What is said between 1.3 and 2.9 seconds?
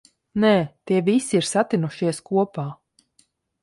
ir satinušies kopā.